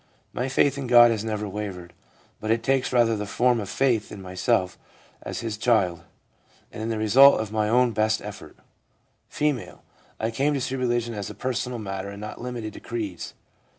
My 0.33 0.47
faith 0.49 0.79
in 0.79 0.87
God 0.87 1.11
has 1.11 1.23
never 1.23 1.47
wavered, 1.47 1.93
but 2.39 2.49
it 2.49 2.63
takes 2.63 2.91
rather 2.91 3.15
the 3.15 3.27
form 3.27 3.59
of 3.59 3.69
faith 3.69 4.11
in 4.11 4.19
myself 4.19 4.75
as 5.21 5.41
His 5.41 5.59
child, 5.59 6.01
and 6.71 6.81
in 6.81 6.89
the 6.89 6.97
result 6.97 7.39
of 7.39 7.51
my 7.51 7.69
own 7.69 7.91
best 7.91 8.19
effort/ 8.19 8.55
F.' 9.31 9.63
I 10.19 10.31
came 10.31 10.55
to 10.55 10.59
see 10.61 10.75
religion 10.75 11.13
as 11.13 11.29
a 11.29 11.35
personal 11.35 11.77
matter 11.77 12.09
and 12.09 12.19
not 12.19 12.41
limited 12.41 12.73
to 12.73 12.79
creeds.' 12.79 13.35